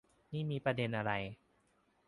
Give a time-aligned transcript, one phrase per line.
[0.31, 1.11] นี่มีประเด็นอะไร